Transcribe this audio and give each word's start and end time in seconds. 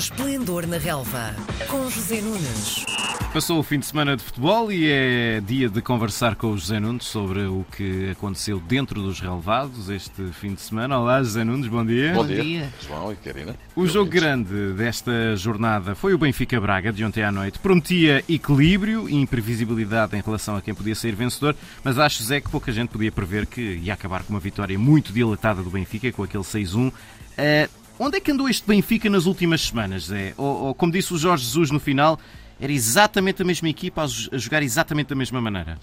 Esplendor 0.00 0.66
na 0.66 0.78
Relva, 0.78 1.36
com 1.68 1.90
José 1.90 2.22
Nunes. 2.22 2.86
Passou 3.34 3.58
o 3.58 3.62
fim 3.62 3.78
de 3.78 3.84
semana 3.84 4.16
de 4.16 4.22
futebol 4.22 4.72
e 4.72 4.90
é 4.90 5.42
dia 5.42 5.68
de 5.68 5.82
conversar 5.82 6.36
com 6.36 6.52
o 6.52 6.56
José 6.56 6.80
Nunes 6.80 7.04
sobre 7.04 7.40
o 7.40 7.66
que 7.76 8.08
aconteceu 8.08 8.58
dentro 8.58 9.02
dos 9.02 9.20
relevados 9.20 9.90
este 9.90 10.22
fim 10.32 10.54
de 10.54 10.62
semana. 10.62 10.98
Olá, 10.98 11.22
José 11.22 11.44
Nunes, 11.44 11.66
bom 11.66 11.84
dia. 11.84 12.14
Bom, 12.14 12.26
dia. 12.26 12.42
dia. 12.42 12.72
João 12.80 13.12
e 13.12 13.16
Karina. 13.16 13.54
O 13.76 13.86
jogo 13.86 14.10
grande 14.10 14.72
desta 14.72 15.36
jornada 15.36 15.94
foi 15.94 16.14
o 16.14 16.18
Benfica 16.18 16.58
Braga, 16.58 16.90
de 16.90 17.04
ontem 17.04 17.22
à 17.22 17.30
noite. 17.30 17.58
Prometia 17.58 18.24
equilíbrio 18.26 19.06
e 19.06 19.16
imprevisibilidade 19.16 20.16
em 20.16 20.22
relação 20.22 20.56
a 20.56 20.62
quem 20.62 20.72
podia 20.72 20.94
sair 20.94 21.14
vencedor, 21.14 21.54
mas 21.84 21.98
acho, 21.98 22.22
Zé, 22.22 22.40
que 22.40 22.48
pouca 22.48 22.72
gente 22.72 22.88
podia 22.88 23.12
prever 23.12 23.44
que 23.44 23.60
ia 23.60 23.92
acabar 23.92 24.22
com 24.22 24.32
uma 24.32 24.40
vitória 24.40 24.78
muito 24.78 25.12
dilatada 25.12 25.62
do 25.62 25.68
Benfica, 25.68 26.10
com 26.10 26.22
aquele 26.22 26.42
6-1. 26.42 26.88
Uh, 26.88 27.79
onde 28.00 28.16
é 28.16 28.20
que 28.20 28.32
andou 28.32 28.48
este 28.48 28.66
Benfica 28.66 29.10
nas 29.10 29.26
últimas 29.26 29.60
semanas, 29.60 30.06
Zé? 30.06 30.32
Ou, 30.38 30.64
ou 30.64 30.74
como 30.74 30.90
disse 30.90 31.12
o 31.12 31.18
Jorge 31.18 31.44
Jesus 31.44 31.70
no 31.70 31.78
final, 31.78 32.18
era 32.58 32.72
exatamente 32.72 33.42
a 33.42 33.44
mesma 33.44 33.68
equipa 33.68 34.02
a 34.02 34.38
jogar 34.38 34.62
exatamente 34.62 35.08
da 35.08 35.14
mesma 35.14 35.38
maneira? 35.38 35.78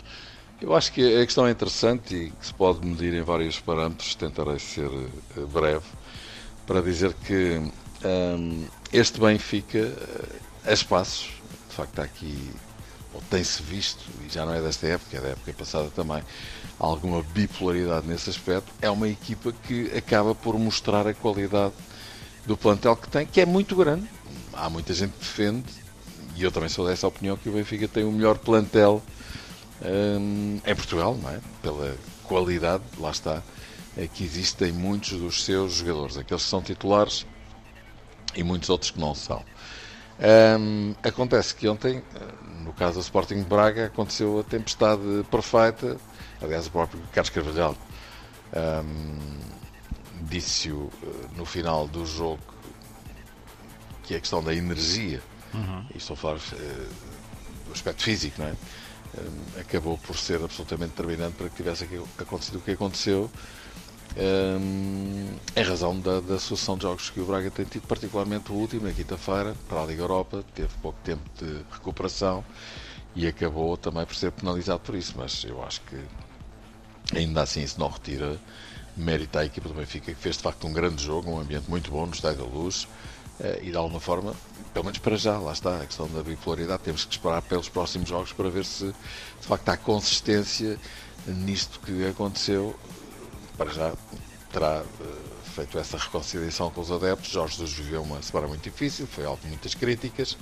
Eu 0.60 0.76
acho 0.76 0.91
que 0.91 1.22
a 1.22 1.24
questão 1.24 1.46
é 1.46 1.52
interessante 1.52 2.16
e 2.16 2.32
que 2.32 2.48
se 2.48 2.54
pode 2.55 2.84
medir 2.84 3.14
em 3.14 3.22
vários 3.22 3.60
parâmetros, 3.60 4.16
tentarei 4.16 4.58
ser 4.58 4.90
eh, 4.90 5.41
breve, 5.54 5.86
para 6.66 6.82
dizer 6.82 7.14
que 7.14 7.62
um, 8.04 8.66
este 8.91 9.20
Benfica, 9.20 9.77
eh, 9.77 10.72
a 10.72 10.74
espaços, 10.74 11.30
de 11.70 11.76
facto 11.76 11.91
está 11.91 12.04
aqui, 12.04 12.49
ou 13.13 13.22
tem-se 13.30 13.62
visto, 13.62 14.04
e 14.26 14.34
já 14.34 14.44
não 14.44 14.55
é 14.55 14.62
desta 14.62 14.88
época, 14.88 15.18
é 15.18 15.22
da 15.22 15.27
época 15.30 15.54
passada 15.54 15.91
também, 15.96 16.24
alguma 16.80 17.22
bipolaridade 17.22 18.08
nesse 18.08 18.32
aspecto, 18.32 18.72
é 18.82 18.90
uma 18.90 19.08
equipa 19.08 19.54
que 19.68 19.96
acaba 19.96 20.34
por 20.34 20.58
mostrar 20.58 21.05
a 21.05 21.13
qualidade 21.13 21.76
do 22.48 22.58
plantel 22.58 22.96
que 22.96 23.10
tem, 23.10 23.28
que 23.28 23.42
é 23.42 23.46
muito 23.46 23.76
grande. 23.76 24.10
Há 24.54 24.70
muita 24.70 24.94
gente 24.94 25.12
que 25.12 25.20
defende 25.20 25.88
e 26.38 26.44
eu 26.44 26.52
também 26.52 26.70
sou 26.70 26.88
dessa 26.88 27.08
opinião, 27.08 27.36
que 27.36 27.50
o 27.50 27.52
Benfica 27.52 27.88
tem 27.88 28.04
o 28.04 28.12
melhor 28.12 28.38
plantel 28.38 29.02
hum, 29.82 30.60
em 30.63 30.76
Portugal, 30.76 31.18
não 31.20 31.32
é? 31.32 31.40
Pela 31.63 31.96
qualidade, 32.24 32.84
lá 32.99 33.10
está, 33.10 33.41
é 33.98 34.05
que 34.05 34.24
existem 34.24 34.71
muitos 34.71 35.20
dos 35.20 35.44
seus 35.44 35.74
jogadores, 35.74 36.16
aqueles 36.16 36.44
que 36.44 36.49
são 36.49 36.62
titulares 36.62 37.26
e 38.36 38.44
muitos 38.44 38.70
outros 38.70 38.91
que 38.91 38.99
não 38.99 39.16
são. 39.16 39.43
Hum, 40.60 40.93
acontece 41.02 41.55
que 41.55 41.68
ontem, 41.68 42.04
no 42.64 42.71
caso 42.74 42.99
do 42.99 43.02
Sporting 43.02 43.41
de 43.41 43.46
Braga, 43.49 43.88
aconteceu 43.88 44.40
a 44.40 44.43
tempestade 44.43 45.02
perfeita. 45.32 45.98
Aliás, 46.40 46.68
o 46.68 46.71
próprio 46.71 47.02
Carlos 47.12 47.32
Carvalhal 47.32 47.76
hum, 48.55 49.18
disse-o 50.30 50.92
eh, 51.04 51.08
no 51.36 51.46
final 51.46 51.88
do 51.88 52.06
jogo 52.06 52.42
que 54.04 54.14
é 54.14 54.18
a 54.18 54.20
questão 54.20 54.44
da 54.44 54.54
energia 54.54 55.22
Uhum. 55.54 55.86
E 55.94 55.98
estou 55.98 56.14
a 56.14 56.18
falar 56.18 56.38
uh, 56.38 56.90
do 57.66 57.72
aspecto 57.74 58.04
físico, 58.04 58.42
não 58.42 58.48
é? 58.48 58.52
Uh, 58.52 59.60
acabou 59.62 59.98
por 59.98 60.18
ser 60.18 60.42
absolutamente 60.44 60.92
determinante 60.92 61.36
para 61.36 61.50
que 61.50 61.55
tivesse 61.55 61.88
acontecido 62.18 62.58
o 62.58 62.62
que 62.62 62.72
aconteceu. 62.72 63.30
Um, 64.18 65.28
em 65.56 65.64
razão 65.64 66.00
da, 66.00 66.20
da 66.20 66.40
sucessão 66.40 66.75
de 66.75 66.84
jogos 66.84 67.09
que 67.09 67.20
o 67.20 67.25
Braga 67.25 67.52
tem 67.52 67.66
tido, 67.66 67.86
particularmente 67.88 68.52
o 68.52 68.56
último, 68.56 68.88
na 68.88 68.94
quinta-feira, 68.94 69.56
para 69.68 69.84
a 69.84 69.86
Liga 69.86 70.02
Europa, 70.02 70.44
teve 70.56 70.70
pouco 70.81 70.98
tempo 71.03 71.22
de 71.38 71.62
recuperação 71.72 72.44
e 73.16 73.28
acabou 73.28 73.78
também 73.78 74.06
por 74.06 74.16
ser 74.16 74.31
penalizado 74.31 74.80
por 74.80 74.96
isso. 74.96 75.14
Mas 75.18 75.44
eu 75.44 75.64
acho 75.64 75.81
que 75.81 75.98
ainda 77.16 77.42
assim 77.42 77.62
isso 77.62 77.80
não 77.80 77.90
retira 77.90 78.40
mérito 78.97 79.38
à 79.38 79.45
equipa 79.45 79.69
do 79.69 79.75
Benfica, 79.75 80.13
que 80.13 80.19
fez 80.19 80.38
de 80.38 80.44
facto 80.44 80.66
um 80.67 80.73
grande 80.73 81.03
jogo, 81.03 81.29
um 81.29 81.40
ambiente 81.40 81.69
muito 81.69 81.91
bom 81.91 82.06
no 82.06 82.13
Estádio 82.13 82.45
da 82.45 82.51
Luz 82.51 82.88
eh, 83.40 83.59
e 83.63 83.72
de 83.72 83.78
alguma 83.78 84.00
forma, 84.00 84.34
pelo 84.73 84.85
menos 84.85 84.97
para 84.97 85.16
já, 85.16 85.38
lá 85.38 85.53
está 85.53 85.81
a 85.81 85.85
questão 85.85 86.07
da 86.09 86.23
bipolaridade, 86.23 86.84
temos 86.84 87.06
que 87.06 87.13
esperar 87.13 87.41
pelos 87.44 87.69
próximos 87.69 88.09
jogos 88.09 88.34
para 88.34 88.50
ver 88.50 88.66
se 88.66 88.85
de 88.85 89.47
facto 89.47 89.69
há 89.69 89.78
consistência 89.78 90.79
nisto 91.28 91.79
que 91.79 92.07
aconteceu. 92.07 92.75
Para 93.57 93.72
já 93.72 93.94
terá 94.52 94.84
eh, 95.02 95.47
feito 95.57 95.79
essa 95.79 95.97
reconciliação 95.97 96.69
com 96.69 96.81
os 96.81 96.91
adeptos. 96.91 97.31
Jorge 97.31 97.56
Jesus 97.56 97.73
viveu 97.73 98.03
uma 98.03 98.22
semana 98.22 98.47
muito 98.47 98.62
difícil, 98.62 99.07
foi 99.07 99.25
alvo 99.25 99.41
de 99.41 99.47
muitas 99.47 99.73
críticas, 99.73 100.38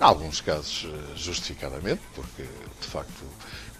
em 0.00 0.04
alguns 0.04 0.40
casos 0.40 0.86
eh, 0.86 1.16
justificadamente, 1.16 2.00
porque 2.14 2.42
de 2.42 2.86
facto 2.86 3.24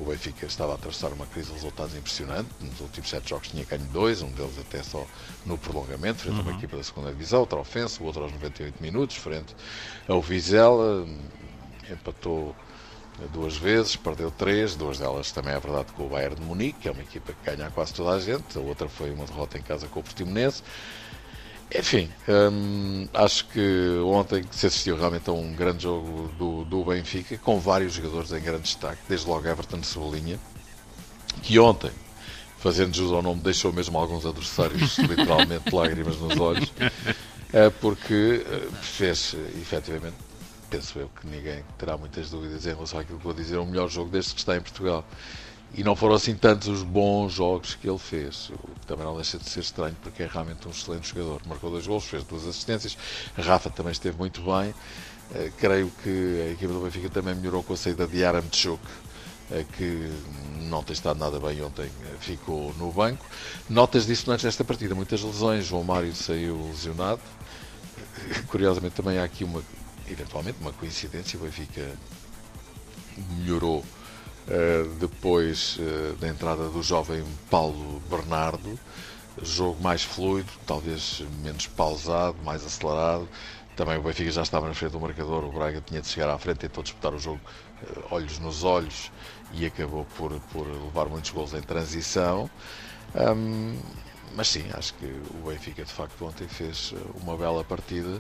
o 0.01 0.05
Benfica 0.05 0.45
estava 0.45 0.73
a 0.73 0.75
atravessar 0.75 1.13
uma 1.13 1.27
crise 1.27 1.49
de 1.49 1.55
resultados 1.55 1.95
impressionante. 1.95 2.49
Nos 2.61 2.81
últimos 2.81 3.09
sete 3.09 3.31
jogos 3.31 3.49
tinha 3.49 3.65
ganho 3.65 3.85
dois, 3.93 4.23
um 4.23 4.31
deles 4.33 4.59
até 4.59 4.83
só 4.83 5.07
no 5.47 5.57
prolongamento, 5.57 6.23
frente 6.23 6.35
uhum. 6.35 6.41
a 6.41 6.43
uma 6.43 6.51
uhum. 6.51 6.59
equipa 6.59 6.77
da 6.77 6.83
segunda 6.83 7.13
divisão, 7.13 7.41
outra 7.41 7.61
ofensa, 7.61 8.03
o 8.03 8.07
outro 8.07 8.25
aos 8.25 8.33
98 8.33 8.83
minutos, 8.83 9.17
frente 9.17 9.55
ao 10.09 10.21
Vizela, 10.21 11.07
empatou 11.89 12.57
duas 13.33 13.57
vezes, 13.57 13.97
perdeu 13.97 14.31
três, 14.31 14.75
duas 14.75 14.99
delas 14.99 15.31
também 15.33 15.55
é 15.55 15.61
verdade 15.61 15.93
com 15.93 16.07
o 16.07 16.09
Bayern 16.09 16.37
de 16.37 16.43
Munique, 16.43 16.81
que 16.81 16.89
é 16.89 16.93
uma 16.93 17.03
equipa 17.03 17.33
que 17.33 17.51
ganha 17.51 17.71
quase 17.71 17.95
toda 17.95 18.11
a 18.11 18.21
gente, 18.21 18.57
a 18.57 18.61
outra 18.61 18.89
foi 18.89 19.11
uma 19.11 19.25
derrota 19.25 19.59
em 19.59 19.63
casa 19.63 19.87
com 19.87 20.01
o 20.01 20.03
Portimonense. 20.03 20.63
Enfim, 21.75 22.11
hum, 22.29 23.09
acho 23.15 23.47
que 23.47 23.99
ontem 24.05 24.45
se 24.51 24.67
assistiu 24.67 24.97
realmente 24.97 25.31
a 25.31 25.33
um 25.33 25.55
grande 25.55 25.85
jogo 25.85 26.31
do, 26.39 26.65
do 26.65 26.85
Benfica, 26.85 27.39
com 27.39 27.59
vários 27.59 27.95
jogadores 27.95 28.31
em 28.33 28.41
grande 28.41 28.65
destaque, 28.65 29.01
desde 29.09 29.27
logo 29.27 29.49
Everton 29.49 29.83
Cebolinha, 29.83 30.39
que 31.43 31.59
ontem, 31.59 31.91
fazendo 32.59 32.95
jus 32.95 33.11
ao 33.11 33.23
nome, 33.23 33.41
deixou 33.41 33.73
mesmo 33.73 33.97
alguns 33.99 34.27
adversários 34.27 34.99
literalmente 35.01 35.75
lágrimas 35.75 36.19
nos 36.19 36.39
olhos, 36.39 36.71
é 37.53 37.71
porque 37.71 38.45
eh, 38.47 38.69
fez 38.83 39.35
efetivamente 39.61 40.17
penso 40.73 40.99
eu 40.99 41.11
que 41.21 41.27
ninguém 41.27 41.63
terá 41.77 41.99
muitas 41.99 42.31
dúvidas 42.31 42.65
em 42.65 42.71
relação 42.71 42.99
àquilo 42.99 43.19
que 43.19 43.25
vou 43.25 43.35
dizer, 43.35 43.57
é 43.57 43.59
o 43.59 43.67
melhor 43.67 43.91
jogo 43.91 44.11
desde 44.11 44.33
que 44.33 44.41
está 44.41 44.57
em 44.57 44.61
Portugal. 44.61 45.05
E 45.75 45.85
não 45.85 45.95
foram 45.95 46.15
assim 46.15 46.35
tantos 46.35 46.69
os 46.69 46.83
bons 46.83 47.33
jogos 47.33 47.75
que 47.75 47.89
ele 47.89 47.99
fez, 47.99 48.51
o 48.51 48.69
que 48.81 48.87
também 48.87 49.05
não 49.05 49.15
deixa 49.15 49.39
de 49.39 49.49
ser 49.49 49.61
estranho, 49.61 49.97
porque 50.03 50.23
é 50.23 50.27
realmente 50.27 50.67
um 50.67 50.71
excelente 50.71 51.09
jogador. 51.09 51.43
Marcou 51.47 51.71
dois 51.71 51.87
gols, 51.87 52.05
fez 52.05 52.25
duas 52.25 52.47
assistências, 52.47 52.97
Rafa 53.37 53.69
também 53.71 53.93
esteve 53.93 54.17
muito 54.17 54.41
bem. 54.43 54.71
Uh, 54.71 55.53
creio 55.59 55.91
que 56.03 56.43
a 56.49 56.53
equipa 56.53 56.73
do 56.73 56.81
Benfica 56.81 57.09
também 57.09 57.35
melhorou 57.35 57.63
com 57.63 57.73
a 57.73 57.77
saída 57.77 58.07
de 58.07 58.25
Aram 58.25 58.43
Tchuk, 58.51 58.83
uh, 58.85 59.65
que 59.77 60.11
não 60.69 60.83
tem 60.83 60.93
estado 60.93 61.19
nada 61.19 61.39
bem 61.41 61.63
ontem, 61.63 61.87
uh, 61.87 62.19
ficou 62.21 62.75
no 62.75 62.93
banco. 62.93 63.25
Notas 63.69 64.07
disso 64.07 64.31
antes 64.31 64.45
desta 64.45 64.65
partida, 64.65 64.95
muitas 64.95 65.23
lesões, 65.23 65.67
João 65.67 65.85
Mário 65.85 66.15
saiu 66.15 66.67
lesionado. 66.69 67.21
Curiosamente 68.49 68.95
também 68.95 69.19
há 69.19 69.25
aqui 69.25 69.43
uma 69.43 69.63
eventualmente 70.09 70.59
uma 70.61 70.73
coincidência, 70.73 71.39
o 71.39 71.43
Benfica 71.43 71.93
melhorou 73.39 73.79
uh, 73.81 74.95
depois 74.99 75.77
uh, 75.79 76.17
da 76.17 76.29
entrada 76.29 76.69
do 76.69 76.83
jovem 76.83 77.25
Paulo 77.51 78.01
Bernardo, 78.11 78.79
jogo 79.43 79.83
mais 79.83 80.03
fluido, 80.03 80.51
talvez 80.67 81.23
menos 81.43 81.67
pausado, 81.67 82.37
mais 82.45 82.65
acelerado. 82.65 83.29
Também 83.77 83.97
o 83.97 84.03
Benfica 84.03 84.31
já 84.31 84.43
estava 84.43 84.69
na 84.69 84.75
frente 84.75 84.93
do 84.93 85.01
marcador, 85.01 85.45
o 85.45 85.53
Braga 85.53 85.81
tinha 85.81 86.01
de 86.01 86.09
chegar 86.09 86.29
à 86.29 86.39
frente, 86.39 86.59
tentou 86.59 86.83
disputar 86.83 87.15
o 87.15 87.19
jogo 87.19 87.41
uh, 87.83 88.05
olhos 88.11 88.39
nos 88.39 88.65
olhos 88.65 89.11
e 89.53 89.65
acabou 89.67 90.05
por, 90.17 90.33
por 90.53 90.67
levar 90.67 91.07
muitos 91.07 91.31
gols 91.31 91.55
em 91.55 91.63
transição. 91.63 92.51
Um, 93.15 93.79
mas 94.35 94.49
sim, 94.49 94.65
acho 94.73 94.95
que 94.95 95.05
o 95.05 95.49
Benfica 95.49 95.85
de 95.85 95.93
facto 95.93 96.25
ontem 96.25 96.49
fez 96.49 96.95
uma 97.23 97.37
bela 97.37 97.63
partida 97.63 98.19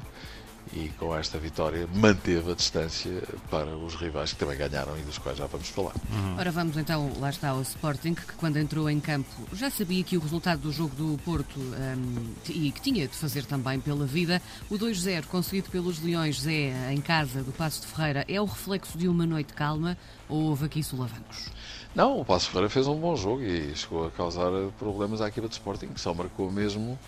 e 0.72 0.88
com 0.98 1.14
esta 1.14 1.38
vitória 1.38 1.86
manteve 1.94 2.52
a 2.52 2.54
distância 2.54 3.22
para 3.50 3.76
os 3.76 3.94
rivais 3.94 4.32
que 4.32 4.38
também 4.38 4.56
ganharam 4.56 4.98
e 4.98 5.02
dos 5.02 5.18
quais 5.18 5.36
já 5.38 5.46
vamos 5.46 5.68
falar. 5.68 5.94
Uhum. 6.10 6.36
Ora, 6.38 6.50
vamos 6.50 6.76
então, 6.76 7.12
lá 7.18 7.30
está 7.30 7.54
o 7.54 7.62
Sporting, 7.62 8.14
que 8.14 8.32
quando 8.34 8.56
entrou 8.58 8.88
em 8.88 9.00
campo 9.00 9.30
já 9.52 9.70
sabia 9.70 10.02
que 10.02 10.16
o 10.16 10.20
resultado 10.20 10.60
do 10.60 10.72
jogo 10.72 10.94
do 10.94 11.18
Porto 11.24 11.58
um, 11.58 12.34
e 12.48 12.70
que 12.70 12.80
tinha 12.80 13.06
de 13.06 13.14
fazer 13.14 13.44
também 13.44 13.80
pela 13.80 14.06
vida, 14.06 14.40
o 14.70 14.78
2-0 14.78 15.26
conseguido 15.26 15.70
pelos 15.70 16.02
Leões 16.02 16.40
Zé 16.40 16.92
em 16.92 17.00
casa 17.00 17.42
do 17.42 17.52
Passo 17.52 17.82
de 17.82 17.86
Ferreira 17.88 18.24
é 18.28 18.40
o 18.40 18.44
reflexo 18.44 18.96
de 18.96 19.08
uma 19.08 19.26
noite 19.26 19.52
calma 19.52 19.96
ou 20.28 20.44
houve 20.44 20.66
aqui 20.66 20.82
solavancos? 20.82 21.50
Não, 21.94 22.20
o 22.20 22.24
Passo 22.24 22.48
Ferreira 22.48 22.70
fez 22.70 22.86
um 22.86 22.98
bom 22.98 23.14
jogo 23.14 23.42
e 23.42 23.76
chegou 23.76 24.06
a 24.06 24.10
causar 24.10 24.50
problemas 24.78 25.20
à 25.20 25.28
equipa 25.28 25.46
de 25.46 25.54
Sporting, 25.54 25.88
que 25.88 26.00
só 26.00 26.14
marcou 26.14 26.50
mesmo 26.50 26.98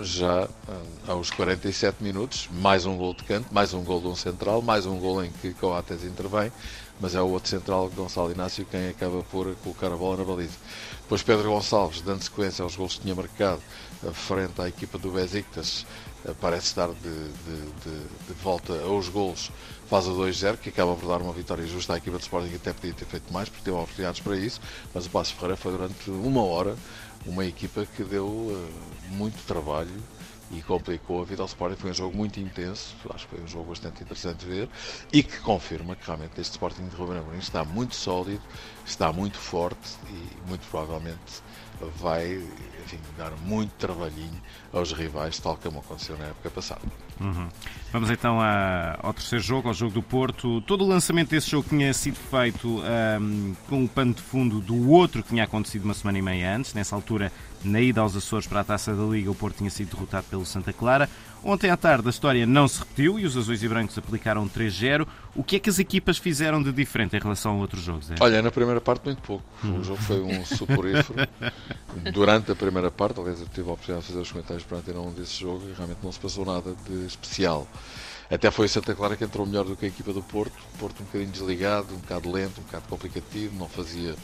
já 0.00 0.44
um, 1.06 1.10
aos 1.10 1.30
47 1.30 2.02
minutos, 2.02 2.48
mais 2.52 2.84
um 2.84 2.96
gol 2.96 3.14
de 3.14 3.24
canto, 3.24 3.52
mais 3.52 3.72
um 3.72 3.82
gol 3.82 4.00
de 4.00 4.06
um 4.06 4.14
central, 4.14 4.60
mais 4.60 4.86
um 4.86 4.98
gol 4.98 5.24
em 5.24 5.30
que 5.30 5.54
Coates 5.54 6.04
intervém, 6.04 6.52
mas 7.00 7.14
é 7.14 7.20
o 7.20 7.28
outro 7.28 7.48
central, 7.48 7.88
Gonçalo 7.90 8.30
Inácio, 8.30 8.66
quem 8.70 8.88
acaba 8.88 9.22
por 9.24 9.54
colocar 9.56 9.86
a 9.86 9.96
bola 9.96 10.18
na 10.18 10.24
baliza. 10.24 10.56
Depois 11.02 11.22
Pedro 11.22 11.50
Gonçalves, 11.50 12.02
dando 12.02 12.22
sequência 12.22 12.62
aos 12.62 12.76
gols 12.76 12.96
que 12.96 13.02
tinha 13.02 13.14
marcado, 13.14 13.62
frente 14.12 14.60
à 14.60 14.68
equipa 14.68 14.98
do 14.98 15.10
Besiktas, 15.10 15.86
eh, 16.24 16.34
parece 16.40 16.66
estar 16.66 16.88
de, 16.88 16.94
de, 16.94 17.60
de, 17.84 18.00
de 18.28 18.34
volta 18.42 18.74
aos 18.82 19.08
gols, 19.08 19.50
faz 19.88 20.06
o 20.06 20.12
2-0, 20.12 20.58
que 20.58 20.68
acaba 20.68 20.94
por 20.94 21.08
dar 21.08 21.22
uma 21.22 21.32
vitória 21.32 21.66
justa 21.66 21.94
à 21.94 21.96
equipa 21.96 22.18
de 22.18 22.24
Sporting, 22.24 22.50
que 22.50 22.56
até 22.56 22.72
podia 22.72 22.92
ter 22.92 23.06
feito 23.06 23.32
mais, 23.32 23.48
porque 23.48 23.64
teve 23.64 23.76
oportunidades 23.76 24.20
para 24.20 24.36
isso, 24.36 24.60
mas 24.92 25.06
o 25.06 25.10
Passo 25.10 25.34
Ferreira 25.34 25.56
foi 25.56 25.72
durante 25.72 26.10
uma 26.10 26.44
hora 26.44 26.76
uma 27.28 27.44
equipa 27.44 27.86
que 27.86 28.02
deu 28.02 28.26
uh, 28.26 28.70
muito 29.10 29.44
trabalho 29.46 30.02
e 30.50 30.62
complicou 30.62 31.20
a 31.20 31.24
vida 31.24 31.42
ao 31.42 31.46
Sporting. 31.46 31.76
Foi 31.76 31.90
um 31.90 31.94
jogo 31.94 32.16
muito 32.16 32.40
intenso, 32.40 32.94
acho 33.14 33.28
que 33.28 33.36
foi 33.36 33.44
um 33.44 33.46
jogo 33.46 33.68
bastante 33.68 34.02
interessante 34.02 34.38
de 34.38 34.46
ver 34.46 34.68
e 35.12 35.22
que 35.22 35.38
confirma 35.40 35.94
que 35.94 36.06
realmente 36.06 36.40
este 36.40 36.52
Sporting 36.52 36.88
de 36.88 36.96
Ruben 36.96 37.18
Amorim 37.18 37.38
está 37.38 37.64
muito 37.64 37.94
sólido, 37.94 38.42
está 38.84 39.12
muito 39.12 39.36
forte 39.36 39.96
e 40.08 40.48
muito 40.48 40.66
provavelmente 40.68 41.42
vai 42.00 42.42
enfim, 42.88 42.98
dar 43.18 43.32
muito 43.44 43.72
trabalhinho 43.72 44.40
aos 44.72 44.92
rivais, 44.92 45.38
tal 45.38 45.56
como 45.56 45.80
aconteceu 45.80 46.16
na 46.16 46.26
época 46.26 46.50
passada. 46.50 46.80
Uhum. 47.20 47.48
Vamos 47.92 48.10
então 48.10 48.40
a, 48.40 48.98
ao 49.02 49.12
terceiro 49.12 49.44
jogo, 49.44 49.68
ao 49.68 49.74
jogo 49.74 49.92
do 49.92 50.02
Porto. 50.02 50.60
Todo 50.62 50.84
o 50.84 50.88
lançamento 50.88 51.30
desse 51.30 51.50
jogo 51.50 51.68
tinha 51.68 51.92
sido 51.92 52.16
feito 52.16 52.80
um, 53.20 53.54
com 53.68 53.84
o 53.84 53.88
pano 53.88 54.14
de 54.14 54.22
fundo 54.22 54.60
do 54.60 54.90
outro 54.90 55.22
que 55.22 55.30
tinha 55.30 55.44
acontecido 55.44 55.84
uma 55.84 55.94
semana 55.94 56.18
e 56.18 56.22
meia 56.22 56.56
antes. 56.56 56.72
Nessa 56.72 56.94
altura, 56.94 57.30
na 57.62 57.80
ida 57.80 58.00
aos 58.00 58.16
Açores 58.16 58.46
para 58.46 58.60
a 58.60 58.64
Taça 58.64 58.94
da 58.94 59.04
Liga, 59.04 59.30
o 59.30 59.34
Porto 59.34 59.58
tinha 59.58 59.70
sido 59.70 59.90
derrotado 59.90 60.26
pelo 60.30 60.46
Santa 60.46 60.72
Clara. 60.72 61.08
Ontem 61.42 61.70
à 61.70 61.76
tarde 61.76 62.06
a 62.06 62.10
história 62.10 62.46
não 62.46 62.66
se 62.66 62.80
repetiu 62.80 63.18
e 63.18 63.24
os 63.24 63.36
azuis 63.36 63.62
e 63.62 63.68
brancos 63.68 63.96
aplicaram 63.96 64.48
3-0. 64.48 65.06
O 65.34 65.42
que 65.44 65.56
é 65.56 65.58
que 65.58 65.70
as 65.70 65.78
equipas 65.78 66.18
fizeram 66.18 66.62
de 66.62 66.72
diferente 66.72 67.16
em 67.16 67.20
relação 67.20 67.52
a 67.52 67.54
outros 67.54 67.82
jogos? 67.82 68.10
É? 68.10 68.14
Olha, 68.20 68.42
na 68.42 68.50
primeira 68.50 68.80
parte 68.80 69.04
muito 69.04 69.22
pouco. 69.22 69.44
O 69.64 69.82
jogo 69.84 70.02
foi 70.02 70.20
um 70.20 70.44
suporífero. 70.44 71.28
Durante 72.12 72.50
a 72.52 72.56
primeira 72.56 72.90
parte, 72.90 73.20
aliás, 73.20 73.40
eu 73.40 73.46
tive 73.46 73.68
a 73.68 73.72
oportunidade 73.72 74.06
de 74.06 74.12
fazer 74.12 74.22
os 74.22 74.32
comentários 74.32 74.64
para 74.64 74.78
ter 74.78 74.96
um 74.96 75.12
desse 75.12 75.40
jogo 75.40 75.62
e 75.68 75.72
realmente 75.74 76.00
não 76.02 76.12
se 76.12 76.18
passou 76.18 76.44
nada 76.44 76.74
de 76.88 77.06
especial. 77.06 77.66
Até 78.30 78.50
foi 78.50 78.66
o 78.66 78.68
Santa 78.68 78.94
Clara 78.94 79.16
que 79.16 79.24
entrou 79.24 79.46
melhor 79.46 79.64
do 79.64 79.74
que 79.74 79.86
a 79.86 79.88
equipa 79.88 80.12
do 80.12 80.22
Porto. 80.22 80.52
O 80.74 80.78
Porto 80.78 81.00
um 81.02 81.06
bocadinho 81.06 81.30
desligado, 81.30 81.94
um 81.94 81.98
bocado 81.98 82.30
lento, 82.30 82.60
um 82.60 82.64
bocado 82.64 82.84
complicativo, 82.88 83.56
não 83.56 83.68
fazia, 83.68 84.14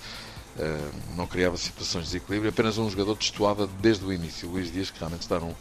não 1.17 1.27
criava 1.27 1.57
situações 1.57 2.05
de 2.05 2.13
desequilíbrio. 2.13 2.51
Apenas 2.51 2.79
um 2.79 2.89
jogador 2.89 3.17
destoava 3.17 3.67
desde 3.81 4.05
o 4.05 4.13
início, 4.13 4.49
o 4.49 4.53
Luís 4.53 4.73
Dias, 4.73 4.91
que 4.91 4.99
realmente 4.99 5.23
está 5.23 5.41
num 5.41 5.55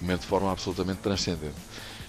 momento 0.00 0.20
de 0.20 0.26
forma 0.26 0.50
absolutamente 0.52 1.00
transcendente. 1.00 1.54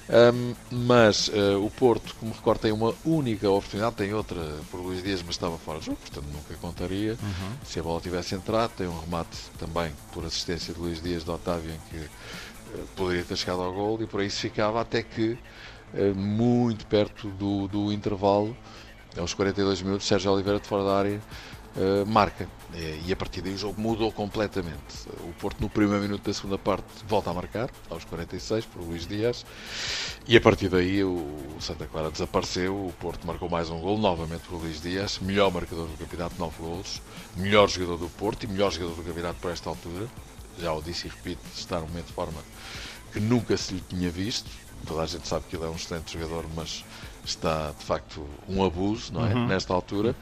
Um, 0.10 0.56
mas 0.72 1.28
uh, 1.28 1.62
o 1.62 1.70
Porto, 1.70 2.16
como 2.16 2.34
recordo, 2.34 2.62
tem 2.62 2.72
uma 2.72 2.96
única 3.04 3.50
oportunidade, 3.50 3.96
tem 3.96 4.14
outra 4.14 4.42
por 4.72 4.80
Luís 4.80 5.04
Dias, 5.04 5.22
mas 5.22 5.36
estava 5.36 5.58
fora 5.58 5.80
de 5.80 5.88
jogo, 5.88 5.98
portanto 5.98 6.26
nunca 6.32 6.54
contaria. 6.62 7.18
Uhum. 7.22 7.52
Se 7.66 7.80
a 7.80 7.84
bola 7.84 8.00
tivesse 8.00 8.34
entrado, 8.34 8.72
tem 8.78 8.88
um 8.88 8.98
remate 9.00 9.38
também 9.60 9.92
por 10.14 10.24
assistência 10.24 10.74
de 10.74 10.80
Luís 10.80 11.02
Dias 11.02 11.26
de 11.26 11.32
Otávio, 11.32 11.72
em 11.72 11.80
que 11.90 11.98
uh, 11.98 12.88
poderia 12.96 13.24
ter 13.24 13.36
chegado 13.36 13.62
ao 13.62 13.74
gol, 13.74 14.02
e 14.02 14.08
por 14.08 14.22
aí 14.22 14.30
se 14.30 14.40
ficava 14.40 14.80
até 14.80 15.04
que, 15.04 15.38
uh, 15.94 16.16
muito 16.16 16.86
perto 16.86 17.28
do, 17.32 17.68
do 17.68 17.92
intervalo, 17.92 18.56
aos 19.18 19.34
42 19.34 19.82
minutos, 19.82 20.08
Sérgio 20.08 20.32
Oliveira 20.32 20.60
de 20.60 20.68
fora 20.68 20.84
da 20.86 20.96
área 20.96 21.22
uh, 21.78 22.06
marca. 22.06 22.48
E 23.06 23.12
a 23.12 23.16
partir 23.16 23.42
daí 23.42 23.54
o 23.54 23.58
jogo 23.58 23.80
mudou 23.80 24.12
completamente. 24.12 25.08
O 25.22 25.34
Porto, 25.40 25.62
no 25.62 25.70
primeiro 25.70 26.02
minuto 26.02 26.24
da 26.24 26.34
segunda 26.34 26.58
parte, 26.58 26.86
volta 27.08 27.30
a 27.30 27.34
marcar, 27.34 27.70
aos 27.90 28.04
46, 28.04 28.66
por 28.66 28.82
Luís 28.82 29.08
Dias. 29.08 29.46
E 30.28 30.36
a 30.36 30.42
partir 30.42 30.70
daí 30.70 31.04
o 31.04 31.58
Santa 31.60 31.88
Clara 31.88 32.12
desapareceu. 32.12 32.76
O 32.76 32.94
Porto 33.00 33.26
marcou 33.26 33.50
mais 33.50 33.70
um 33.70 33.80
gol, 33.80 33.98
novamente 33.98 34.42
por 34.50 34.60
Luís 34.60 34.82
Dias. 34.82 35.20
Melhor 35.20 35.52
marcador 35.52 35.88
do 35.88 35.98
campeonato, 35.98 36.36
9 36.38 36.56
golos. 36.60 37.02
Melhor 37.36 37.70
jogador 37.70 37.98
do 37.98 38.10
Porto 38.10 38.44
e 38.44 38.48
melhor 38.48 38.72
jogador 38.72 38.96
do 38.96 39.04
campeonato 39.04 39.40
por 39.40 39.52
esta 39.52 39.70
altura. 39.70 40.08
Já 40.60 40.74
o 40.74 40.82
disse 40.82 41.08
e 41.08 41.10
repito, 41.10 41.42
está 41.56 41.80
num 41.80 41.88
momento 41.88 42.08
de 42.08 42.14
forma 42.14 42.42
que 43.14 43.20
nunca 43.20 43.56
se 43.56 43.76
lhe 43.76 43.82
tinha 43.82 44.10
visto. 44.10 44.50
Toda 44.86 45.02
a 45.02 45.06
gente 45.06 45.28
sabe 45.28 45.46
que 45.50 45.56
ele 45.56 45.66
é 45.66 45.70
um 45.70 45.76
excelente 45.76 46.14
jogador, 46.14 46.46
mas 46.56 46.84
está 47.26 47.72
de 47.78 47.84
facto 47.84 48.28
um 48.48 48.64
abuso 48.64 49.14
não 49.14 49.26
é? 49.26 49.34
Uhum. 49.34 49.48
nesta 49.48 49.74
altura. 49.74 50.16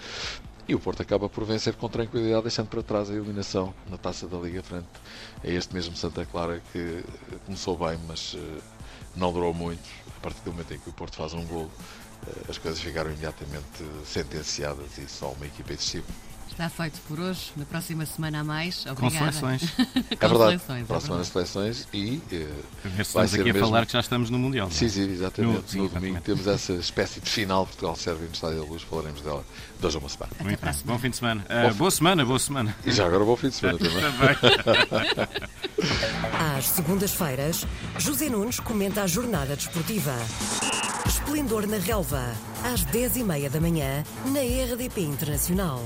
E 0.67 0.73
o 0.73 0.79
Porto 0.79 1.01
acaba 1.01 1.29
por 1.29 1.45
vencer 1.45 1.75
com 1.75 1.87
tranquilidade, 1.87 2.41
deixando 2.41 2.67
para 2.67 2.81
trás 2.81 3.09
a 3.09 3.13
eliminação 3.13 3.71
na 3.87 3.97
taça 3.97 4.27
da 4.27 4.37
Liga 4.37 4.63
frente 4.63 4.87
a 5.43 5.47
este 5.47 5.71
mesmo 5.73 5.95
Santa 5.95 6.25
Clara 6.25 6.59
que 6.73 7.03
começou 7.45 7.77
bem, 7.77 7.99
mas 8.07 8.33
uh, 8.33 8.61
não 9.15 9.31
durou 9.31 9.53
muito. 9.53 9.87
A 10.17 10.19
partir 10.21 10.41
do 10.43 10.51
momento 10.51 10.73
em 10.73 10.79
que 10.79 10.89
o 10.89 10.93
Porto 10.93 11.17
faz 11.17 11.33
um 11.35 11.45
gol, 11.45 11.65
uh, 11.65 11.71
as 12.49 12.57
coisas 12.57 12.81
ficaram 12.81 13.11
imediatamente 13.11 13.85
sentenciadas 14.05 14.97
e 14.97 15.07
só 15.07 15.33
uma 15.33 15.45
equipa 15.45 15.71
existiu. 15.71 16.03
Está 16.49 16.69
feito 16.69 17.01
por 17.07 17.19
hoje. 17.19 17.51
Na 17.57 17.65
próxima 17.65 18.05
semana 18.05 18.39
a 18.39 18.43
mais. 18.43 18.85
Obrigada. 18.85 19.25
Com 19.25 19.31
seleções. 19.31 19.71
Com 19.75 19.81
é 19.81 20.27
verdade. 20.27 20.61
Seleções, 20.61 20.87
próxima 20.87 21.19
é 21.19 21.23
seleções 21.23 21.87
e. 21.93 22.21
Uh, 22.31 23.01
estamos 23.01 23.33
aqui 23.33 23.41
a 23.41 23.53
mesmo... 23.53 23.59
falar 23.59 23.85
que 23.85 23.93
já 23.93 23.99
estamos 23.99 24.29
no 24.29 24.39
Mundial. 24.39 24.71
Sim, 24.71 24.85
é? 24.85 24.89
sim, 24.89 25.11
exatamente. 25.11 25.53
No, 25.53 25.67
sim, 25.67 25.77
no 25.79 25.89
domingo 25.89 26.21
temos 26.21 26.47
essa 26.47 26.73
espécie 26.73 27.19
de 27.19 27.29
final 27.29 27.65
Portugal-Sérvia 27.65 28.27
no 28.27 28.33
Estádio 28.33 28.61
da 28.61 28.65
Luz. 28.65 28.83
Falaremos 28.83 29.21
dela 29.21 29.43
de 29.79 29.85
hoje 29.85 29.97
a 29.97 29.99
uma 29.99 30.09
semana. 30.09 30.31
Até 30.33 30.43
Muito 30.43 30.65
bem. 30.65 30.73
Bom 30.85 30.99
fim 30.99 31.09
de 31.09 31.17
semana. 31.17 31.45
Uh, 31.49 31.73
boa 31.73 31.91
semana, 31.91 32.25
boa 32.25 32.39
semana. 32.39 32.75
E 32.85 32.91
já 32.91 33.05
agora 33.05 33.25
bom 33.25 33.35
fim 33.35 33.49
de 33.49 33.55
semana 33.55 33.77
também. 33.79 34.35
Às 36.57 36.67
segundas-feiras, 36.67 37.65
José 37.97 38.29
Nunes 38.29 38.59
comenta 38.59 39.03
a 39.03 39.07
jornada 39.07 39.55
desportiva. 39.55 40.15
Esplendor 41.05 41.67
na 41.67 41.77
Relva, 41.77 42.33
às 42.63 42.85
10h30 42.85 43.49
da 43.49 43.59
manhã, 43.59 44.03
na 44.27 44.39
RDP 44.39 45.01
Internacional. 45.01 45.83